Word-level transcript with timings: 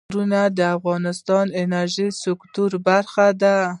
غرونه 0.09 0.39
د 0.57 0.59
افغانستان 0.77 1.45
د 1.49 1.53
انرژۍ 1.63 2.09
سکتور 2.23 2.71
برخه 2.87 3.25
ده. 3.41 3.55